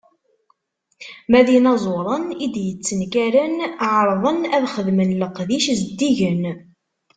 [1.29, 3.55] Ma d inaẓuren i d-yettenkaren,
[3.91, 6.43] ɛerrḍen ad xedmen leqdic zeddigen.